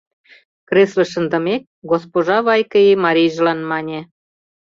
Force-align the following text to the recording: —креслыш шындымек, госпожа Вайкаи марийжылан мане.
—креслыш 0.69 1.09
шындымек, 1.13 1.63
госпожа 1.91 2.37
Вайкаи 2.45 2.93
марийжылан 3.03 3.59
мане. 3.69 3.99